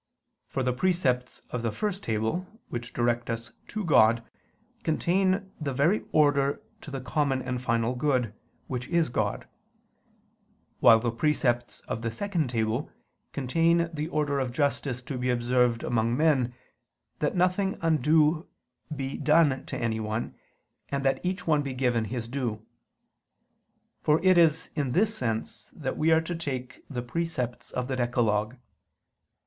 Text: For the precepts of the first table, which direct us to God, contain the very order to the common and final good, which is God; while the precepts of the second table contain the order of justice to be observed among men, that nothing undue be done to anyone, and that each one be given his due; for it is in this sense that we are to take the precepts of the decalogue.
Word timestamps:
For 0.47 0.63
the 0.63 0.73
precepts 0.73 1.43
of 1.51 1.61
the 1.61 1.71
first 1.71 2.01
table, 2.03 2.47
which 2.69 2.91
direct 2.91 3.29
us 3.29 3.51
to 3.67 3.83
God, 3.85 4.23
contain 4.81 5.51
the 5.61 5.75
very 5.75 6.05
order 6.11 6.59
to 6.81 6.89
the 6.89 6.99
common 7.01 7.39
and 7.43 7.61
final 7.61 7.93
good, 7.93 8.33
which 8.65 8.87
is 8.87 9.09
God; 9.09 9.47
while 10.79 10.97
the 10.97 11.11
precepts 11.11 11.81
of 11.81 12.01
the 12.01 12.09
second 12.09 12.49
table 12.49 12.89
contain 13.31 13.91
the 13.93 14.07
order 14.07 14.39
of 14.39 14.51
justice 14.51 15.03
to 15.03 15.19
be 15.19 15.29
observed 15.29 15.83
among 15.83 16.17
men, 16.17 16.55
that 17.19 17.35
nothing 17.35 17.77
undue 17.79 18.47
be 18.95 19.17
done 19.17 19.63
to 19.67 19.77
anyone, 19.77 20.33
and 20.89 21.05
that 21.05 21.23
each 21.23 21.45
one 21.45 21.61
be 21.61 21.75
given 21.75 22.05
his 22.05 22.27
due; 22.27 22.65
for 24.01 24.19
it 24.23 24.35
is 24.39 24.71
in 24.75 24.93
this 24.93 25.15
sense 25.15 25.71
that 25.75 25.95
we 25.95 26.11
are 26.11 26.21
to 26.21 26.33
take 26.35 26.83
the 26.89 27.03
precepts 27.03 27.69
of 27.69 27.87
the 27.87 27.95
decalogue. 27.95 28.55